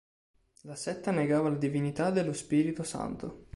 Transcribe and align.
La 0.61 0.73
setta 0.75 1.11
negava 1.11 1.49
la 1.49 1.57
divinità 1.57 2.09
dello 2.09 2.33
Spirito 2.33 2.81
Santo. 2.81 3.45